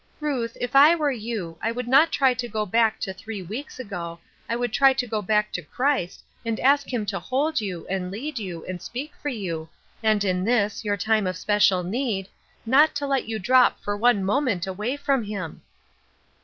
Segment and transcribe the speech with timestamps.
[0.19, 3.77] Ruth, if I were you, I would not try to go back to three weeks
[3.79, 4.17] ago,
[4.49, 8.09] I would try to go back to Chricit and ask him to hold you, and
[8.09, 9.69] lead you, and speak for you,
[10.01, 12.29] and in this, your time of special need,
[12.65, 15.61] not to let you drop for one moment awaj^ from him."